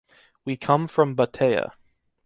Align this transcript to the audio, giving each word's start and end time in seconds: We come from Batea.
We 0.45 0.57
come 0.57 0.87
from 0.87 1.15
Batea. 1.15 1.73